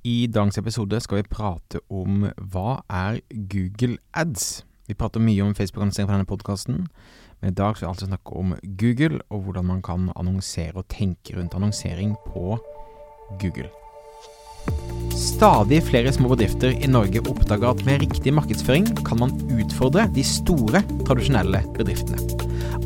I 0.00 0.30
dagens 0.32 0.56
episode 0.56 0.96
skal 1.04 1.18
vi 1.18 1.28
prate 1.28 1.80
om 1.92 2.22
hva 2.40 2.78
er 2.88 3.18
Google 3.52 3.98
Ads. 4.16 4.62
Vi 4.88 4.96
prater 4.96 5.20
mye 5.20 5.44
om 5.44 5.52
Facebook-annonsering 5.52 6.08
på 6.08 6.14
denne 6.14 6.28
podkasten, 6.30 6.78
men 7.40 7.52
i 7.52 7.56
dag 7.58 7.76
skal 7.76 7.84
vi 7.84 7.90
altså 7.90 8.08
snakke 8.08 8.38
om 8.40 8.54
Google, 8.80 9.20
og 9.28 9.44
hvordan 9.44 9.68
man 9.68 9.84
kan 9.84 10.08
annonsere 10.16 10.80
og 10.80 10.88
tenke 10.88 11.36
rundt 11.36 11.52
annonsering 11.58 12.16
på 12.24 12.56
Google. 13.42 13.68
Stadig 15.12 15.82
flere 15.84 16.16
små 16.16 16.32
bedrifter 16.32 16.72
i 16.72 16.88
Norge 16.88 17.20
oppdager 17.20 17.68
at 17.68 17.84
med 17.84 18.00
riktig 18.06 18.32
markedsføring 18.32 18.88
kan 19.04 19.20
man 19.20 19.36
utfordre 19.52 20.08
de 20.16 20.24
store, 20.24 20.80
tradisjonelle 21.04 21.60
bedriftene. 21.76 22.24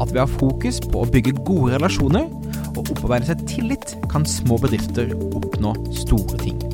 At 0.03 0.11
ved 0.11 0.19
å 0.19 0.27
ha 0.27 0.39
fokus 0.41 0.83
på 0.83 1.07
å 1.07 1.11
bygge 1.15 1.39
gode 1.47 1.77
relasjoner 1.79 2.27
og 2.75 2.89
opparbeide 2.89 3.31
seg 3.31 3.47
tillit, 3.47 4.01
kan 4.11 4.27
små 4.27 4.59
bedrifter 4.59 5.15
oppnå 5.31 5.79
store 5.95 6.43
ting. 6.43 6.74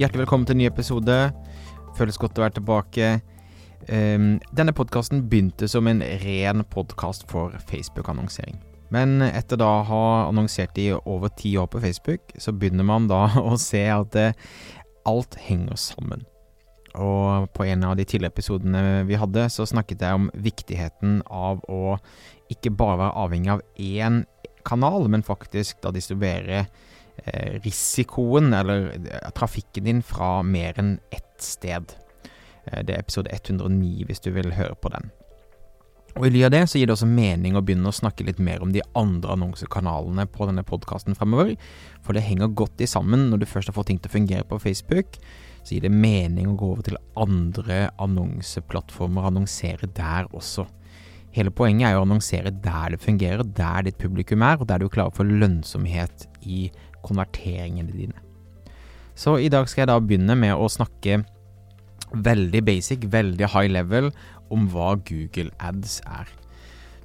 Hjertelig 0.00 0.22
velkommen 0.22 0.46
til 0.48 0.54
en 0.54 0.62
ny 0.62 0.64
episode. 0.64 1.14
Føles 1.98 2.16
godt 2.16 2.38
å 2.38 2.40
være 2.40 2.54
tilbake. 2.56 3.08
Um, 3.84 4.38
denne 4.56 4.72
podkasten 4.72 5.26
begynte 5.28 5.66
som 5.68 5.90
en 5.90 6.00
ren 6.22 6.62
podkast 6.72 7.26
for 7.28 7.52
Facebook-annonsering. 7.68 8.56
Men 8.96 9.20
etter 9.26 9.60
da 9.60 9.68
å 9.68 9.84
ha 9.90 10.00
annonsert 10.30 10.80
i 10.80 10.86
over 10.96 11.28
ti 11.36 11.52
år 11.60 11.68
på 11.68 11.82
Facebook, 11.84 12.32
så 12.40 12.56
begynner 12.56 12.88
man 12.88 13.10
da 13.12 13.26
å 13.52 13.58
se 13.60 13.82
at 13.92 14.16
uh, 14.16 14.32
alt 15.04 15.36
henger 15.44 15.76
sammen. 15.76 16.24
Og 16.96 17.52
på 17.52 17.68
en 17.68 17.84
av 17.84 17.98
de 18.00 18.08
tidligere 18.08 18.32
episodene 18.32 19.02
vi 19.04 19.20
hadde, 19.20 19.50
så 19.52 19.68
snakket 19.68 20.00
jeg 20.06 20.16
om 20.22 20.32
viktigheten 20.32 21.20
av 21.28 21.60
å 21.68 21.98
ikke 22.48 22.72
bare 22.72 23.02
være 23.02 23.26
avhengig 23.26 23.52
av 23.52 23.66
én 23.76 24.22
kanal, 24.64 25.10
men 25.12 25.28
faktisk 25.28 25.84
da 25.84 25.92
distribuere 25.92 26.70
risikoen, 27.64 28.52
eller 28.54 28.90
eh, 28.96 29.30
trafikken 29.36 29.84
din, 29.84 30.02
fra 30.02 30.40
mer 30.42 30.78
enn 30.80 30.98
ett 31.10 31.42
sted. 31.42 31.96
Eh, 32.66 32.82
det 32.84 32.94
er 32.94 33.02
episode 33.02 33.32
109 33.32 34.06
hvis 34.08 34.22
du 34.24 34.30
vil 34.34 34.54
høre 34.56 34.76
på 34.80 34.92
den. 34.94 35.10
Og 36.18 36.26
I 36.26 36.32
ly 36.34 36.40
av 36.48 36.50
det 36.50 36.64
så 36.66 36.80
gir 36.80 36.88
det 36.90 36.96
også 36.96 37.06
mening 37.06 37.54
å 37.54 37.62
begynne 37.62 37.90
å 37.92 37.94
snakke 37.94 38.24
litt 38.26 38.40
mer 38.42 38.64
om 38.64 38.72
de 38.74 38.82
andre 38.98 39.36
annonsekanalene 39.36 40.24
på 40.34 40.48
denne 40.48 40.64
podkasten 40.66 41.14
fremover, 41.14 41.54
for 42.02 42.16
det 42.16 42.24
henger 42.26 42.50
godt 42.58 42.82
i 42.82 42.88
sammen. 42.90 43.28
Når 43.30 43.42
du 43.42 43.46
først 43.46 43.70
har 43.70 43.76
fått 43.76 43.92
ting 43.92 44.00
til 44.02 44.10
å 44.10 44.16
fungere 44.16 44.48
på 44.48 44.58
Facebook, 44.58 45.20
så 45.62 45.76
gir 45.76 45.86
det 45.86 45.94
mening 45.94 46.50
å 46.50 46.56
gå 46.58 46.72
over 46.74 46.88
til 46.88 46.98
andre 47.20 47.86
annonseplattformer 48.02 49.22
og 49.22 49.30
annonsere 49.30 49.90
der 49.94 50.26
også. 50.34 50.66
Hele 51.30 51.52
poenget 51.54 51.92
er 51.92 52.00
å 52.00 52.02
annonsere 52.02 52.50
der 52.50 52.96
det 52.96 53.04
fungerer, 53.04 53.46
der 53.46 53.86
ditt 53.86 54.00
publikum 54.02 54.42
er, 54.42 54.58
og 54.58 54.66
der 54.66 54.82
du 54.82 54.88
klarer 54.90 55.12
å 55.12 55.18
få 55.20 55.28
lønnsomhet 55.28 56.26
i 56.42 56.64
konverteringene 57.06 57.92
dine. 57.92 58.26
Så 59.14 59.36
i 59.36 59.50
dag 59.52 59.68
skal 59.68 59.84
jeg 59.84 59.92
da 59.92 60.00
begynne 60.00 60.36
med 60.38 60.56
å 60.56 60.68
snakke 60.70 61.22
veldig 62.10 62.62
basic, 62.66 63.06
veldig 63.12 63.50
high 63.52 63.70
level 63.70 64.10
om 64.50 64.68
hva 64.72 64.94
Google 65.06 65.50
Ads 65.62 66.00
er. 66.08 66.30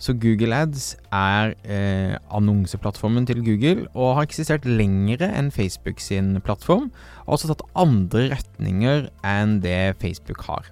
Så 0.02 0.14
Google 0.20 0.56
Ads 0.56 0.90
er 1.16 1.54
eh, 1.64 2.16
annonseplattformen 2.36 3.28
til 3.30 3.40
Google 3.46 3.86
og 3.94 4.18
har 4.18 4.28
eksistert 4.28 4.68
lengre 4.68 5.30
enn 5.32 5.54
Facebook 5.56 6.02
sin 6.04 6.36
plattform, 6.44 6.90
og 7.26 7.38
også 7.38 7.54
tatt 7.54 7.64
andre 7.80 8.28
retninger 8.36 9.08
enn 9.26 9.60
det 9.64 9.96
Facebook 10.02 10.44
har. 10.50 10.68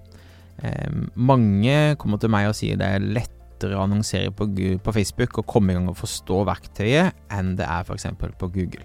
Eh, 0.59 0.91
mange 1.15 1.95
kommer 2.01 2.19
til 2.19 2.33
meg 2.33 2.49
og 2.51 2.57
sier 2.59 2.79
det 2.79 2.89
er 2.97 3.07
lettere 3.19 3.77
å 3.77 3.85
annonsere 3.85 4.33
på, 4.35 4.49
på 4.83 4.95
Facebook 4.95 5.39
og 5.39 5.47
komme 5.49 5.71
i 5.71 5.77
gang 5.77 5.87
og 5.91 6.01
forstå 6.01 6.43
verktøyet 6.49 7.15
enn 7.31 7.55
det 7.59 7.69
er 7.69 7.87
f.eks. 7.87 8.11
på 8.19 8.51
Google. 8.51 8.83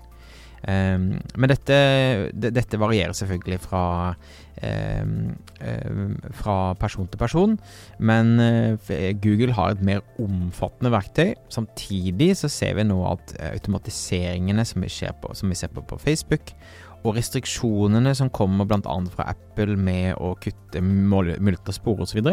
Um, 0.67 1.21
men 1.39 1.53
dette, 1.53 1.77
det, 2.35 2.51
dette, 2.57 2.81
varierer 2.81 3.15
selvfølgelig 3.17 3.61
fra, 3.63 3.83
um, 4.63 5.13
um, 5.63 6.17
fra 6.35 6.57
person 6.81 7.07
til 7.07 7.21
person. 7.21 7.55
Men 7.99 8.35
uh, 8.43 8.91
Google 9.23 9.55
har 9.55 9.77
et 9.77 9.85
mer 9.85 10.03
omfattende 10.19 10.93
verktøy. 10.95 11.35
Samtidig 11.55 12.35
så 12.41 12.51
ser 12.53 12.75
vi 12.79 12.89
nå 12.89 12.99
at 13.11 13.37
uh, 13.39 13.53
automatiseringene 13.53 14.67
som 14.67 14.83
vi, 14.83 14.91
på, 15.23 15.35
som 15.35 15.53
vi, 15.53 15.59
ser 15.59 15.73
på 15.75 15.87
på 15.89 16.01
Facebook, 16.03 16.53
og 17.07 17.15
restriksjonene 17.15 18.11
som 18.19 18.31
kommer 18.35 18.67
bl.a. 18.67 18.99
fra 19.15 19.31
Apple 19.31 19.79
med 19.79 20.17
å 20.19 20.35
kutte 20.43 20.83
multer, 20.83 21.39
multerspor 21.39 22.03
osv., 22.03 22.27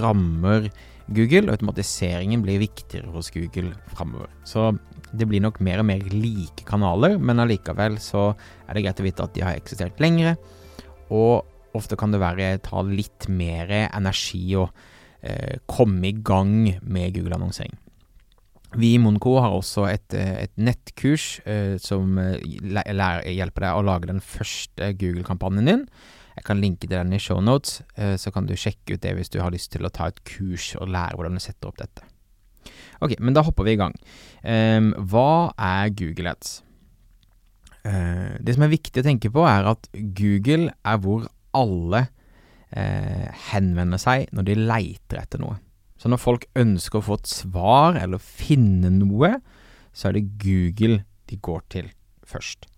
rammer 0.00 0.70
Google. 1.08 1.52
Automatiseringen 1.52 2.42
blir 2.44 2.62
viktigere 2.62 3.10
hos 3.14 3.30
Google 3.34 3.74
framover. 3.94 4.30
Så 4.48 4.72
det 5.12 5.28
blir 5.30 5.44
nok 5.44 5.60
mer 5.64 5.82
og 5.82 5.88
mer 5.88 6.02
like 6.12 6.66
kanaler, 6.68 7.16
men 7.18 7.42
allikevel 7.42 8.00
så 8.02 8.32
er 8.66 8.76
det 8.76 8.86
greit 8.86 9.02
å 9.02 9.06
vite 9.06 9.26
at 9.26 9.36
de 9.36 9.44
har 9.46 9.58
eksistert 9.58 10.02
lengre. 10.02 10.36
Og 11.14 11.46
ofte 11.76 11.98
kan 11.98 12.12
det 12.14 12.22
være 12.22 12.56
ta 12.64 12.82
litt 12.86 13.28
mer 13.28 13.70
energi 13.86 14.44
å 14.58 14.66
eh, 15.20 15.58
komme 15.70 16.10
i 16.10 16.16
gang 16.26 16.78
med 16.82 17.14
Google-annonsering. 17.14 17.76
Vi 18.76 18.92
i 18.96 19.00
Monco 19.00 19.36
har 19.40 19.54
også 19.54 19.86
et, 19.88 20.14
eh, 20.14 20.44
et 20.44 20.52
nettkurs 20.58 21.40
eh, 21.46 21.76
som 21.80 22.18
eh, 22.18 22.40
hjelper 22.42 23.64
deg 23.64 23.72
å 23.72 23.84
lage 23.86 24.10
den 24.10 24.20
første 24.20 24.92
Google-kampanjen 24.98 25.70
din. 25.70 25.84
Jeg 26.36 26.44
kan 26.44 26.60
linke 26.60 26.84
til 26.84 26.92
den 26.92 27.14
i 27.16 27.20
shownotes, 27.22 27.80
eh, 27.96 28.14
så 28.20 28.32
kan 28.32 28.48
du 28.48 28.52
sjekke 28.58 28.96
ut 28.96 29.02
det 29.02 29.14
hvis 29.16 29.32
du 29.32 29.40
har 29.40 29.54
lyst 29.54 29.72
til 29.72 29.86
å 29.88 29.92
ta 29.92 30.10
et 30.10 30.20
kurs 30.28 30.74
og 30.76 30.90
lære 30.92 31.16
hvordan 31.16 31.38
du 31.38 31.42
setter 31.42 31.70
opp 31.70 31.80
dette. 31.80 32.04
Ok, 33.00 33.16
men 33.20 33.36
da 33.36 33.44
hopper 33.46 33.66
vi 33.66 33.76
i 33.76 33.80
gang. 33.80 33.94
Um, 34.42 34.92
hva 35.10 35.52
er 35.56 35.92
Google 35.96 36.32
Ads? 36.32 36.58
Uh, 37.86 38.36
det 38.42 38.56
som 38.56 38.66
er 38.66 38.72
viktig 38.72 39.02
å 39.02 39.06
tenke 39.06 39.30
på, 39.32 39.44
er 39.48 39.68
at 39.72 39.88
Google 39.94 40.72
er 40.72 41.00
hvor 41.04 41.28
alle 41.56 42.06
uh, 42.08 43.26
henvender 43.52 44.00
seg 44.00 44.28
når 44.36 44.48
de 44.48 44.58
leiter 44.60 45.22
etter 45.22 45.42
noe. 45.42 45.60
Så 45.96 46.10
når 46.12 46.20
folk 46.20 46.48
ønsker 46.58 47.00
å 47.00 47.06
få 47.06 47.20
et 47.20 47.30
svar 47.30 47.96
eller 48.00 48.20
finne 48.20 48.90
noe, 48.92 49.38
så 49.96 50.10
er 50.10 50.18
det 50.18 50.28
Google 50.42 51.00
de 51.30 51.38
går 51.40 51.62
til 51.72 51.88
først. 52.26 52.68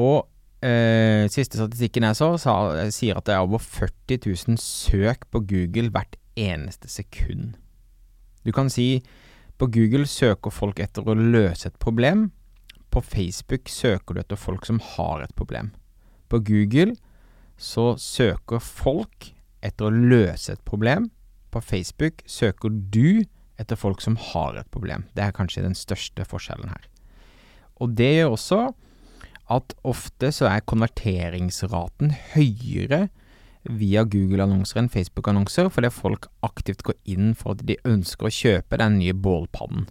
Og 0.00 0.24
uh, 0.64 1.26
siste 1.32 1.58
statistikken 1.58 2.06
jeg 2.06 2.18
så, 2.18 2.30
sa, 2.40 2.54
sier 2.94 3.18
at 3.18 3.28
det 3.28 3.36
er 3.36 3.44
over 3.44 3.62
40 3.62 4.20
000 4.24 4.60
søk 4.62 5.26
på 5.32 5.42
Google 5.48 5.90
hvert 5.94 6.18
eneste 6.36 6.88
sekund. 6.92 7.56
Du 8.46 8.52
kan 8.54 8.70
si 8.70 9.02
på 9.56 9.68
Google 9.72 10.06
søker 10.06 10.52
folk 10.52 10.80
etter 10.84 11.06
å 11.08 11.16
løse 11.16 11.70
et 11.70 11.78
problem. 11.80 12.30
På 12.92 13.00
Facebook 13.00 13.70
søker 13.72 14.14
du 14.14 14.20
etter 14.20 14.38
folk 14.40 14.68
som 14.68 14.80
har 14.94 15.24
et 15.24 15.34
problem. 15.36 15.72
På 16.28 16.40
Google 16.44 16.94
så 17.56 17.94
søker 18.00 18.60
folk 18.60 19.32
etter 19.64 19.88
å 19.88 19.94
løse 19.94 20.52
et 20.52 20.64
problem. 20.68 21.08
På 21.50 21.62
Facebook 21.64 22.20
søker 22.28 22.70
du 22.70 23.24
etter 23.56 23.80
folk 23.80 24.02
som 24.04 24.18
har 24.20 24.58
et 24.60 24.68
problem. 24.70 25.06
Det 25.16 25.24
er 25.24 25.36
kanskje 25.36 25.64
den 25.64 25.76
største 25.78 26.26
forskjellen 26.28 26.68
her. 26.68 26.88
Og 27.80 27.96
det 27.96 28.12
gjør 28.18 28.36
også 28.36 28.60
at 29.52 29.74
ofte 29.86 30.32
så 30.34 30.48
er 30.50 30.64
konverteringsraten 30.66 32.12
høyere 32.34 33.06
via 33.66 34.04
Google-annonser 34.06 34.80
enn 34.80 34.90
Facebook-annonser, 34.90 35.70
fordi 35.74 35.90
folk 35.94 36.28
aktivt 36.46 36.84
går 36.86 36.98
inn 37.10 37.32
for 37.38 37.56
at 37.56 37.64
de 37.66 37.78
ønsker 37.86 38.28
å 38.28 38.34
kjøpe 38.34 38.78
den 38.82 39.00
nye 39.00 39.14
bålpannen. 39.14 39.88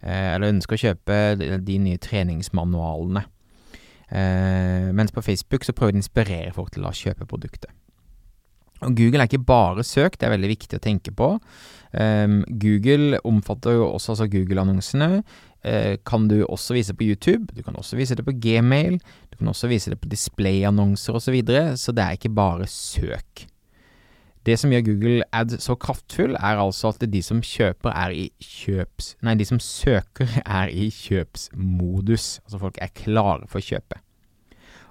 Eh, 0.00 0.34
eller 0.34 0.52
ønsker 0.52 0.76
å 0.76 0.82
kjøpe 0.82 1.20
de, 1.40 1.78
nye 1.80 2.00
treningsmanualene. 2.00 3.24
Eh, 4.08 4.90
mens 4.92 5.14
på 5.14 5.24
Facebook 5.24 5.64
så 5.64 5.72
prøver 5.76 5.94
de 5.94 6.02
å 6.02 6.04
inspirere 6.04 6.52
folk 6.56 6.74
til 6.74 6.84
å 6.84 6.92
kjøpe 6.92 7.28
produktet. 7.28 7.72
Og 8.84 8.96
Google 8.98 9.22
er 9.22 9.30
ikke 9.30 9.46
bare 9.46 9.84
søk, 9.86 10.18
det 10.18 10.28
er 10.28 10.34
veldig 10.34 10.52
viktig 10.52 10.78
å 10.78 10.84
tenke 10.84 11.14
på. 11.16 11.34
Um, 11.94 12.42
Google 12.60 13.20
omfatter 13.24 13.78
jo 13.78 13.88
også 13.88 14.14
altså 14.14 14.28
Google-annonsene. 14.32 15.22
Uh, 15.64 15.94
kan 16.04 16.28
du 16.28 16.42
også 16.44 16.76
vise 16.76 16.94
på 16.96 17.06
YouTube, 17.06 17.54
du 17.56 17.62
kan 17.64 17.76
også 17.80 17.96
vise 17.96 18.16
det 18.18 18.26
på 18.26 18.34
Gmail, 18.36 18.98
du 19.32 19.40
kan 19.40 19.48
også 19.48 19.70
vise 19.70 19.94
det 19.94 20.00
på 20.02 20.10
displayannonser 20.12 21.16
osv., 21.16 21.30
så, 21.30 21.34
videre, 21.34 21.66
så 21.80 21.94
det 21.96 22.04
er 22.04 22.18
ikke 22.18 22.34
bare 22.36 22.68
søk. 22.68 23.46
Det 24.44 24.58
som 24.60 24.72
gjør 24.74 24.84
Google 24.84 25.24
Ad 25.32 25.54
så 25.56 25.72
kraftfull, 25.80 26.34
er 26.36 26.60
altså 26.60 26.90
at 26.92 27.06
de 27.08 27.22
som 27.24 27.40
kjøper 27.40 27.94
er 27.96 28.12
i 28.12 28.26
kjøps... 28.44 29.14
Nei, 29.24 29.38
de 29.40 29.46
som 29.48 29.60
søker 29.62 30.28
er 30.44 30.68
i 30.68 30.90
kjøpsmodus. 30.92 32.26
Altså 32.44 32.60
folk 32.60 32.76
er 32.84 32.92
klare 32.92 33.48
for 33.48 33.62
å 33.62 33.64
kjøpe. 33.64 34.03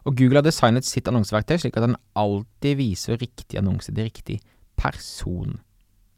Og 0.03 0.17
Google 0.19 0.41
har 0.41 0.47
designet 0.47 0.87
sitt 0.87 1.07
annonseverktøy 1.07 1.61
slik 1.61 1.77
at 1.79 1.87
den 1.87 1.99
alltid 2.19 2.79
viser 2.79 3.21
riktig 3.21 3.59
annonse 3.59 3.93
til 3.93 4.09
riktig 4.09 4.39
person. 4.79 5.59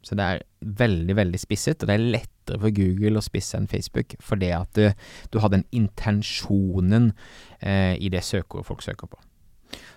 Så 0.06 0.14
det 0.18 0.24
er 0.26 0.42
veldig, 0.60 1.16
veldig 1.18 1.38
spisset, 1.40 1.82
og 1.82 1.90
det 1.90 1.96
er 1.96 2.10
lettere 2.14 2.60
for 2.62 2.74
Google 2.74 3.18
å 3.18 3.24
spisse 3.26 3.58
enn 3.58 3.70
Facebook 3.70 4.14
fordi 4.22 4.52
at 4.54 4.78
du, 4.78 4.90
du 5.34 5.40
har 5.42 5.50
den 5.50 5.64
intensjonen 5.74 7.10
eh, 7.58 7.94
i 7.98 8.10
det 8.12 8.22
søkeordet 8.26 8.68
folk 8.68 8.84
søker 8.86 9.10
på. 9.10 9.18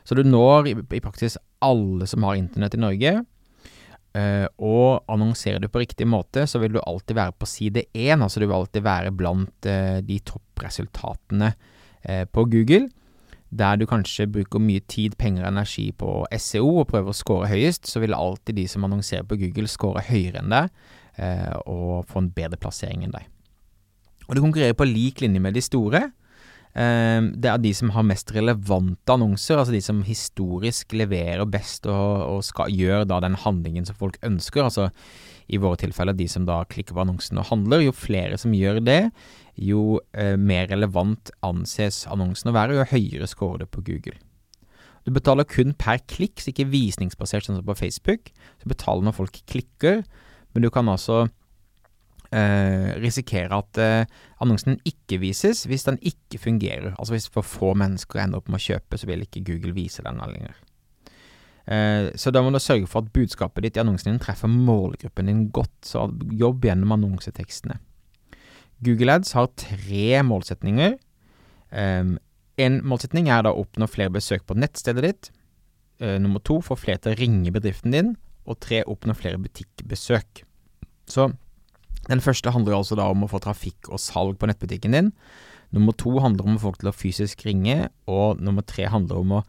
Så 0.04 0.18
du 0.18 0.24
når 0.26 0.72
i, 0.72 0.74
i 0.98 1.04
praksis 1.04 1.38
alle 1.62 2.08
som 2.10 2.26
har 2.26 2.40
internett 2.40 2.78
i 2.78 2.82
Norge. 2.82 3.20
Uh, 4.18 4.48
og 4.58 5.06
annonserer 5.12 5.62
du 5.62 5.68
på 5.70 5.84
riktig 5.84 6.08
måte, 6.10 6.48
så 6.50 6.58
vil 6.58 6.74
du 6.74 6.80
alltid 6.82 7.14
være 7.14 7.36
på 7.38 7.46
side 7.46 7.84
én. 7.94 8.24
Altså 8.26 8.42
du 8.42 8.48
vil 8.48 8.56
alltid 8.58 8.82
være 8.82 9.12
blant 9.14 9.70
uh, 9.70 10.00
de 10.02 10.18
toppresultatene 10.26 11.52
uh, 11.54 12.26
på 12.26 12.48
Google. 12.50 12.88
Der 13.50 13.80
du 13.80 13.88
kanskje 13.90 14.28
bruker 14.30 14.62
mye 14.62 14.84
tid, 14.86 15.18
penger 15.18 15.48
og 15.48 15.54
energi 15.54 15.88
på 15.98 16.12
SEO 16.38 16.84
og 16.84 16.90
prøver 16.92 17.10
å 17.10 17.18
score 17.18 17.50
høyest, 17.50 17.90
så 17.90 18.04
vil 18.04 18.14
alltid 18.14 18.60
de 18.60 18.68
som 18.70 18.86
annonserer 18.86 19.26
på 19.26 19.40
Google, 19.42 19.70
score 19.72 20.04
høyere 20.06 20.44
enn 20.44 20.54
deg 20.54 20.70
og 21.68 22.06
få 22.08 22.22
en 22.22 22.30
bedre 22.32 22.56
plassering 22.62 23.02
enn 23.04 23.12
deg. 23.12 23.26
Og 24.30 24.38
du 24.38 24.44
konkurrerer 24.44 24.78
på 24.78 24.88
lik 24.88 25.24
linje 25.24 25.42
med 25.42 25.58
de 25.58 25.64
store. 25.66 26.04
Eh, 26.78 27.22
det 27.34 27.50
er 27.50 27.62
de 27.62 27.72
som 27.74 27.90
har 27.96 28.06
mest 28.06 28.30
relevante 28.36 29.16
annonser, 29.16 29.58
altså 29.58 29.74
de 29.74 29.82
som 29.82 30.04
historisk 30.06 30.94
leverer 30.94 31.50
best 31.50 31.90
og, 31.90 32.38
og 32.38 32.46
skal 32.46 32.70
gjøre 32.70 33.08
da 33.10 33.20
den 33.26 33.38
handlingen 33.42 33.90
som 33.90 33.98
folk 33.98 34.20
ønsker. 34.26 34.68
Altså 34.68 34.90
i 35.50 35.60
våre 35.62 35.80
tilfeller 35.82 36.16
de 36.18 36.28
som 36.30 36.46
da 36.48 36.62
klikker 36.70 36.96
på 36.96 37.04
annonsen 37.04 37.40
og 37.42 37.50
handler. 37.50 37.84
Jo 37.84 37.94
flere 37.96 38.38
som 38.40 38.54
gjør 38.56 38.82
det, 38.86 39.02
jo 39.60 40.00
eh, 40.14 40.36
mer 40.38 40.70
relevant 40.72 41.32
anses 41.46 42.06
annonsen 42.12 42.52
å 42.52 42.56
være, 42.56 42.78
jo 42.78 42.90
høyere 42.94 43.30
scorer 43.30 43.66
det 43.66 43.72
på 43.74 43.84
Google. 43.88 44.16
Du 45.08 45.14
betaler 45.16 45.48
kun 45.48 45.74
per 45.80 46.02
klikk, 46.12 46.38
så 46.42 46.52
ikke 46.52 46.70
visningsbasert 46.70 47.48
sånn 47.48 47.60
som 47.60 47.68
på 47.68 47.78
Facebook. 47.80 48.32
Så 48.62 48.70
betaler 48.70 49.08
når 49.08 49.18
folk 49.18 49.42
klikker, 49.50 50.04
men 50.54 50.66
du 50.66 50.70
kan 50.74 50.90
altså 50.92 51.24
eh, 52.36 52.96
risikere 53.02 53.58
at 53.58 53.80
eh, 53.82 54.18
annonsen 54.44 54.80
ikke 54.88 55.22
vises 55.24 55.66
hvis 55.70 55.88
den 55.88 56.00
ikke 56.06 56.42
fungerer. 56.44 56.94
Altså 56.98 57.16
hvis 57.16 57.30
for 57.34 57.48
få 57.48 57.74
mennesker 57.80 58.22
ender 58.24 58.42
opp 58.42 58.52
med 58.52 58.62
å 58.62 58.68
kjøpe, 58.70 59.00
så 59.00 59.10
vil 59.10 59.26
ikke 59.26 59.46
Google 59.48 59.76
vise 59.78 60.06
den 60.06 60.22
lenger. 60.22 60.58
Eh, 61.70 62.10
så 62.18 62.32
da 62.34 62.42
må 62.42 62.50
du 62.54 62.58
sørge 62.62 62.88
for 62.90 63.04
at 63.04 63.12
budskapet 63.14 63.66
ditt 63.66 63.78
i 63.78 63.84
annonsen 63.84 64.14
din 64.14 64.22
treffer 64.22 64.50
målgruppen 64.50 65.30
din 65.30 65.44
godt, 65.54 65.76
så 65.86 66.08
jobb 66.34 66.66
gjennom 66.66 66.96
annonsetekstene. 66.98 67.78
Google 68.86 69.20
Ads 69.20 69.36
har 69.36 69.52
tre 69.60 70.22
målsetninger. 70.24 70.96
Um, 71.70 72.16
en 72.60 72.80
målsetning 72.88 73.28
er 73.30 73.44
da 73.46 73.52
å 73.52 73.66
oppnå 73.66 73.90
flere 73.92 74.14
besøk 74.16 74.46
på 74.48 74.56
nettstedet 74.58 75.04
ditt. 75.04 75.30
Uh, 76.02 76.16
nummer 76.24 76.42
to, 76.42 76.62
få 76.64 76.78
flere 76.80 77.04
til 77.04 77.14
å 77.14 77.20
ringe 77.20 77.54
bedriften 77.54 77.94
din. 77.94 78.14
Og 78.50 78.58
tre, 78.64 78.82
oppnå 78.88 79.14
flere 79.20 79.42
butikkbesøk. 79.44 80.46
Så 81.12 81.28
den 82.08 82.24
første 82.24 82.56
handler 82.56 82.80
altså 82.80 82.98
da 82.98 83.10
om 83.12 83.28
å 83.28 83.30
få 83.30 83.42
trafikk 83.44 83.92
og 83.92 84.02
salg 84.02 84.40
på 84.40 84.48
nettbutikken 84.50 84.96
din. 84.96 85.12
Nummer 85.76 85.94
to 85.94 86.16
handler 86.24 86.48
om 86.48 86.56
å 86.56 86.62
få 86.62 86.70
folk 86.72 86.80
til 86.82 86.90
å 86.90 86.96
fysisk 86.96 87.44
ringe, 87.46 87.92
og 88.10 88.40
nummer 88.42 88.66
tre 88.66 88.88
handler 88.90 89.20
om 89.22 89.36
å 89.38 89.44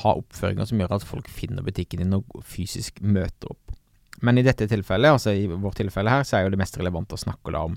ha 0.00 0.14
oppføringer 0.16 0.68
som 0.68 0.80
gjør 0.80 0.96
at 0.96 1.06
folk 1.06 1.28
finner 1.28 1.64
butikken 1.66 2.02
din 2.02 2.16
og 2.16 2.40
fysisk 2.48 3.00
møter 3.04 3.52
opp. 3.52 3.76
Men 4.22 4.38
i 4.38 4.44
dette 4.46 4.68
tilfellet, 4.70 5.16
altså 5.18 5.34
i 5.34 5.48
vårt 5.50 5.80
tilfelle 5.80 6.12
her, 6.12 6.24
så 6.26 6.38
er 6.38 6.46
jo 6.46 6.52
det 6.54 6.60
mest 6.60 6.78
relevant 6.78 7.12
å 7.12 7.20
snakke 7.20 7.52
da 7.52 7.64
om 7.66 7.74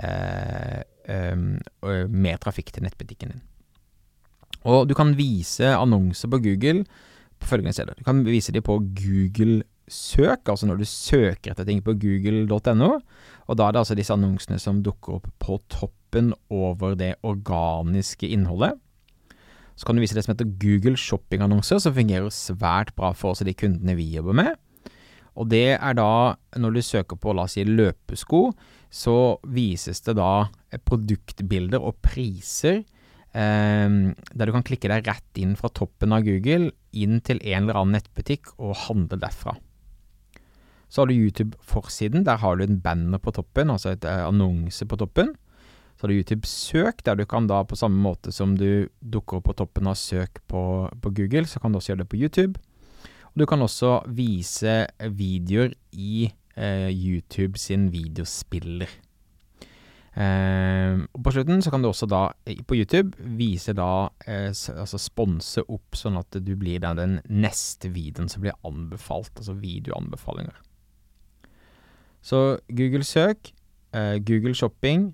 eh, 0.00 0.80
eh, 1.06 2.06
mer 2.08 2.40
trafikk 2.42 2.72
til 2.72 2.86
nettbutikken 2.86 3.34
din. 3.34 3.44
Og 4.64 4.88
du 4.88 4.94
kan 4.96 5.12
vise 5.18 5.74
annonser 5.76 6.30
på 6.32 6.40
Google 6.46 6.86
på 7.38 7.50
følgende 7.50 7.74
steder. 7.76 7.98
Du 7.98 8.06
kan 8.06 8.22
vise 8.24 8.54
dem 8.54 8.64
på 8.64 8.78
Google 8.96 9.62
søk, 9.90 10.48
altså 10.48 10.66
når 10.66 10.80
du 10.80 10.86
søker 10.88 11.52
etter 11.52 11.66
ting 11.68 11.82
på 11.84 11.92
google.no. 12.00 12.90
Og 13.44 13.58
da 13.58 13.66
er 13.66 13.74
det 13.74 13.82
altså 13.82 13.96
disse 13.98 14.14
annonsene 14.14 14.56
som 14.62 14.80
dukker 14.84 15.18
opp 15.18 15.28
på 15.42 15.58
toppen 15.72 16.32
over 16.48 16.96
det 16.96 17.14
organiske 17.26 18.30
innholdet. 18.32 18.78
Så 19.74 19.86
kan 19.86 19.96
du 19.96 20.02
vise 20.04 20.14
det 20.14 20.22
som 20.26 20.34
heter 20.34 20.52
Google 20.62 20.98
shoppingannonser, 21.00 21.80
som 21.82 21.96
fungerer 21.96 22.30
svært 22.34 22.94
bra 22.98 23.10
for 23.16 23.34
oss 23.34 23.42
og 23.42 23.50
de 23.50 23.56
kundene 23.58 23.96
vi 23.98 24.06
jobber 24.14 24.36
med. 24.38 24.54
Og 25.34 25.50
det 25.50 25.74
er 25.74 25.96
da, 25.98 26.36
når 26.62 26.76
du 26.76 26.82
søker 26.86 27.18
på 27.18 27.34
la 27.34 27.48
oss 27.48 27.56
si 27.58 27.64
løpesko, 27.66 28.46
så 28.94 29.16
vises 29.50 30.04
det 30.06 30.14
da 30.20 30.46
produktbilder 30.86 31.82
og 31.82 31.98
priser 32.06 32.84
eh, 33.34 33.96
der 34.14 34.46
du 34.46 34.54
kan 34.54 34.66
klikke 34.66 34.90
deg 34.92 35.10
rett 35.10 35.42
inn 35.42 35.56
fra 35.58 35.72
toppen 35.74 36.14
av 36.14 36.22
Google 36.26 36.70
inn 36.94 37.18
til 37.26 37.42
en 37.42 37.64
eller 37.64 37.80
annen 37.80 37.98
nettbutikk 37.98 38.54
og 38.60 38.76
handle 38.86 39.18
derfra. 39.18 39.56
Så 40.86 41.02
har 41.02 41.10
du 41.10 41.16
YouTube-forsiden. 41.16 42.22
Der 42.22 42.38
har 42.38 42.54
du 42.54 42.62
en 42.62 42.78
banner 42.78 43.18
på 43.18 43.32
toppen, 43.34 43.72
altså 43.74 43.96
et 43.96 44.04
eh, 44.06 44.22
annonse 44.22 44.86
på 44.86 44.98
toppen. 45.00 45.34
Så 45.94 46.04
har 46.04 46.10
du 46.10 46.18
YouTube-søk, 46.18 47.04
der 47.06 47.18
du 47.18 47.24
kan 47.30 47.46
da 47.46 47.62
på 47.62 47.78
samme 47.78 48.00
måte 48.02 48.32
som 48.34 48.56
du 48.58 48.88
dukker 48.98 49.38
opp 49.38 49.48
på 49.50 49.56
toppen 49.62 49.86
av 49.90 49.98
søk 49.98 50.42
på, 50.50 50.62
på, 50.90 51.12
Google, 51.14 51.46
så 51.46 51.62
kan 51.62 51.72
du 51.72 51.78
også 51.78 51.92
gjøre 51.92 52.02
det 52.02 52.10
på 52.10 52.18
YouTube. 52.18 52.60
Og 53.30 53.42
du 53.42 53.46
kan 53.50 53.62
også 53.62 54.00
vise 54.14 54.84
videoer 54.98 55.74
i 55.92 56.26
eh, 56.56 56.90
YouTube 56.90 57.58
sin 57.58 57.88
videospiller. 57.94 58.90
Eh, 60.14 60.98
og 61.10 61.22
på 61.26 61.32
slutten 61.34 61.62
så 61.62 61.72
kan 61.74 61.82
du 61.82 61.88
også 61.88 62.06
da 62.06 62.28
på 62.66 62.76
YouTube 62.78 63.18
vise 63.38 63.74
da 63.74 64.06
eh, 64.30 64.50
altså 64.50 65.00
sponse 65.02 65.64
opp 65.66 65.98
sånn 65.98 66.20
at 66.20 66.38
du 66.38 66.52
blir 66.58 66.78
da 66.82 66.92
den 66.94 67.18
neste 67.26 67.90
videoen 67.94 68.30
som 68.30 68.44
blir 68.44 68.54
anbefalt, 68.66 69.32
altså 69.38 69.56
videoanbefalinger. 69.58 70.58
Så 72.24 72.58
Google 72.72 73.04
søk, 73.04 73.50
uh, 73.92 74.16
Google 74.16 74.54
shopping, 74.56 75.10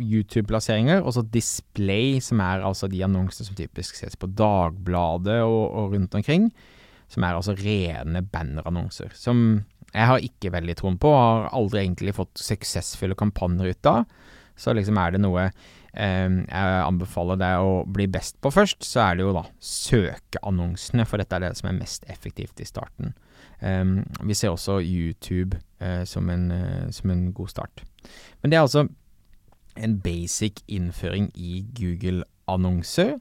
YouTube-plasseringer, 0.00 1.02
og 1.02 1.14
så 1.16 1.24
display, 1.34 2.18
som 2.24 2.42
er 2.42 2.64
altså 2.66 2.88
de 2.90 3.02
annonsene 3.06 3.48
som 3.48 3.58
typisk 3.58 3.98
ses 3.98 4.18
på 4.18 4.30
Dagbladet 4.34 5.40
og, 5.44 5.62
og 5.70 5.94
rundt 5.94 6.16
omkring. 6.18 6.50
Som 7.12 7.26
er 7.26 7.36
altså 7.36 7.54
rene 7.58 8.24
bannerannonser. 8.32 9.12
Som 9.14 9.64
jeg 9.94 10.10
har 10.10 10.24
ikke 10.26 10.50
veldig 10.54 10.74
troen 10.80 10.98
på, 10.98 11.12
har 11.14 11.50
aldri 11.54 11.84
egentlig 11.84 12.16
fått 12.16 12.40
suksessfulle 12.42 13.16
kampanjer 13.18 13.74
ut 13.74 13.90
av. 13.90 14.08
Så 14.58 14.74
liksom 14.74 14.98
er 14.98 15.14
det 15.14 15.20
noe 15.22 15.44
eh, 15.46 16.30
jeg 16.30 16.80
anbefaler 16.86 17.38
deg 17.38 17.62
å 17.62 17.76
bli 17.90 18.06
best 18.10 18.38
på 18.42 18.52
først, 18.54 18.82
så 18.86 19.04
er 19.08 19.18
det 19.18 19.26
jo 19.26 19.34
da 19.36 19.44
søkeannonsene, 19.58 21.06
for 21.06 21.22
dette 21.22 21.38
er 21.38 21.46
det 21.46 21.54
som 21.58 21.70
er 21.70 21.78
mest 21.78 22.06
effektivt 22.10 22.62
i 22.62 22.68
starten. 22.68 23.14
Um, 23.60 24.02
vi 24.26 24.34
ser 24.36 24.52
også 24.52 24.80
YouTube 24.82 25.56
uh, 25.80 26.02
som, 26.04 26.28
en, 26.30 26.50
uh, 26.52 26.90
som, 26.92 27.10
en, 27.10 27.30
god 27.32 27.48
start. 27.48 27.84
Men 28.42 28.50
det 28.50 28.58
er 28.58 28.66
altså 28.66 28.88
en 29.76 29.98
basic 30.02 30.62
innføring 30.66 31.30
i 31.34 31.64
Google-annonser. 31.76 33.18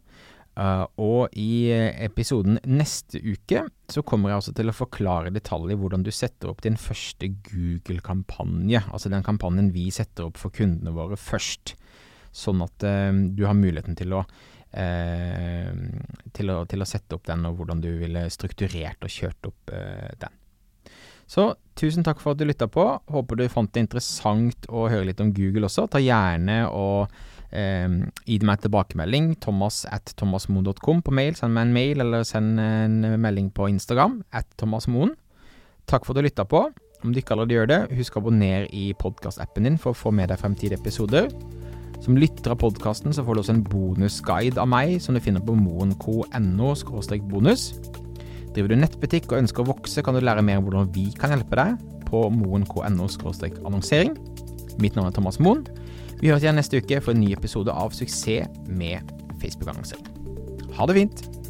Uh, 0.54 0.86
og 1.02 1.34
i 1.34 1.74
episoden 1.74 2.60
neste 2.70 3.18
uke 3.26 3.64
så 3.90 4.04
kommer 4.06 4.30
jeg 4.30 4.42
også 4.42 4.54
til 4.60 4.70
å 4.70 4.76
forklare 4.78 5.32
detaljer 5.34 5.80
hvordan 5.82 6.04
du 6.06 6.12
setter 6.14 6.52
opp 6.52 6.62
din 6.62 6.78
første 6.78 7.32
Google-kampanje. 7.50 8.84
Altså 8.94 9.10
den 9.10 9.26
kampanjen 9.26 9.72
vi 9.74 9.88
setter 9.94 10.30
opp 10.30 10.38
for 10.42 10.54
kundene 10.54 10.94
våre 10.94 11.18
først. 11.18 11.74
Sånn 12.34 12.62
at 12.66 12.82
du 12.82 13.44
har 13.46 13.58
muligheten 13.58 13.98
til 13.98 14.14
å 14.18 14.24
uh, 14.74 15.74
til, 16.34 16.54
å, 16.54 16.62
til, 16.70 16.84
å, 16.84 16.90
sette 16.90 17.18
opp 17.18 17.28
den, 17.30 17.46
og 17.50 17.60
hvordan 17.60 17.84
du 17.84 17.92
ville 18.00 18.26
strukturert 18.34 19.06
og 19.06 19.14
kjørt 19.14 19.50
opp 19.50 19.74
eh, 19.74 20.10
den. 20.22 20.40
Så 21.30 21.54
tusen 21.80 22.06
takk 22.06 22.22
for 22.22 22.34
at 22.34 22.42
du 22.42 22.48
lytta 22.48 22.68
på. 22.72 22.86
Håper 23.12 23.40
du 23.40 23.46
fant 23.52 23.72
det 23.74 23.86
interessant 23.86 24.68
å 24.70 24.88
høre 24.92 25.10
litt 25.10 25.24
om 25.24 25.34
Google 25.36 25.70
også. 25.70 25.88
Ta 25.92 26.02
gjerne 26.04 26.64
og 26.70 27.10
eh, 27.56 27.90
gi 28.28 28.40
meg 28.46 28.64
tilbakemelding. 28.64 29.34
Thomas 29.44 29.84
at 29.90 30.14
thomasmoen.com 30.20 31.04
på 31.06 31.16
mail. 31.16 31.38
Send 31.40 31.56
meg 31.56 31.68
en 31.68 31.76
mail, 31.76 32.06
eller 32.06 32.28
send 32.28 32.62
en 32.62 33.02
melding 33.22 33.52
på 33.56 33.72
Instagram 33.74 34.22
at 34.36 34.50
thomasmoen. 34.62 35.16
Takk 35.90 36.06
for 36.06 36.14
at 36.14 36.22
du 36.22 36.30
lytta 36.30 36.48
på. 36.48 36.68
Om 37.04 37.12
du 37.12 37.20
ikke 37.20 37.36
allerede 37.36 37.58
gjør 37.58 37.68
det, 37.68 37.82
husk 37.98 38.16
å 38.16 38.22
abonnere 38.24 38.70
i 38.72 38.94
podkastappen 38.96 39.68
din 39.68 39.80
for 39.82 39.92
å 39.92 39.98
få 40.06 40.14
med 40.16 40.32
deg 40.32 40.40
fremtidige 40.40 40.80
episoder. 40.80 41.28
Som 42.04 42.18
lytter 42.20 42.52
av 42.52 42.60
podkasten 42.60 43.16
så 43.16 43.24
får 43.24 43.36
du 43.36 43.42
også 43.42 43.54
en 43.58 43.66
bonusguide 43.68 44.60
av 44.60 44.68
meg 44.72 44.98
som 45.04 45.16
du 45.16 45.22
finner 45.24 45.44
på 45.44 45.56
moenco.no 45.56 46.72
bonus. 47.32 47.70
Driver 48.54 48.74
du 48.74 48.78
nettbutikk 48.78 49.32
og 49.32 49.42
ønsker 49.42 49.64
å 49.64 49.72
vokse, 49.72 50.04
kan 50.06 50.16
du 50.16 50.22
lære 50.22 50.44
mer 50.46 50.62
om 50.62 50.68
hvordan 50.68 50.92
vi 50.94 51.08
kan 51.18 51.34
hjelpe 51.34 51.58
deg 51.58 51.82
på 52.10 52.28
moen.no 52.30 52.86
annonsering. 52.86 54.14
Mitt 54.82 54.98
navn 54.98 55.10
er 55.10 55.16
Thomas 55.16 55.40
Moen. 55.42 55.66
Vi 56.22 56.30
høres 56.30 56.46
igjen 56.46 56.60
neste 56.60 56.80
uke 56.80 57.02
for 57.02 57.14
en 57.14 57.24
ny 57.24 57.34
episode 57.34 57.74
av 57.74 57.96
Suksess 57.98 58.48
med 58.70 59.10
Facebook-annonser. 59.42 60.00
Ha 60.78 60.90
det 60.90 61.00
fint! 61.02 61.43